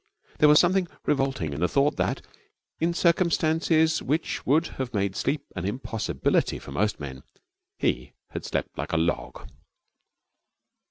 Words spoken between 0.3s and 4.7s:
There was something revolting in the thought that, in circumstances which would